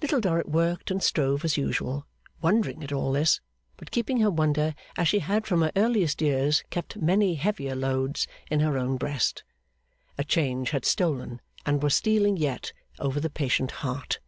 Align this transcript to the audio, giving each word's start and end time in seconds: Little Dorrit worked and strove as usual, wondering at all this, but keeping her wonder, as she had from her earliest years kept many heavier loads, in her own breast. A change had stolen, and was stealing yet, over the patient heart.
Little 0.00 0.20
Dorrit 0.20 0.48
worked 0.48 0.90
and 0.90 1.00
strove 1.00 1.44
as 1.44 1.56
usual, 1.56 2.04
wondering 2.40 2.82
at 2.82 2.90
all 2.92 3.12
this, 3.12 3.40
but 3.76 3.92
keeping 3.92 4.18
her 4.18 4.28
wonder, 4.28 4.74
as 4.96 5.06
she 5.06 5.20
had 5.20 5.46
from 5.46 5.62
her 5.62 5.70
earliest 5.76 6.20
years 6.20 6.64
kept 6.70 6.96
many 7.00 7.36
heavier 7.36 7.76
loads, 7.76 8.26
in 8.50 8.58
her 8.58 8.76
own 8.76 8.96
breast. 8.96 9.44
A 10.18 10.24
change 10.24 10.70
had 10.70 10.84
stolen, 10.84 11.40
and 11.64 11.80
was 11.80 11.94
stealing 11.94 12.36
yet, 12.36 12.72
over 12.98 13.20
the 13.20 13.30
patient 13.30 13.70
heart. 13.86 14.18